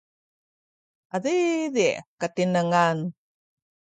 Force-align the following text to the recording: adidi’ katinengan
adidi’ 1.15 1.85
katinengan 2.19 2.97